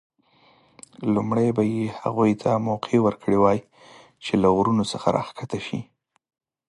لومړی 1.13 1.47
به 1.57 1.63
یې 1.73 1.83
هغوی 2.01 2.31
ته 2.41 2.51
موقع 2.67 2.97
ورکړې 3.01 3.37
وای 3.39 3.59
چې 4.23 4.33
له 4.41 4.47
غرونو 4.55 4.83
څخه 4.91 5.07
راښکته 5.17 5.59
شي. 5.65 5.79